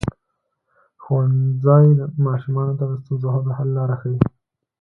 [1.03, 1.87] ښوونځی
[2.25, 4.19] ماشومانو ته د ستونزو د حل لاره ښيي.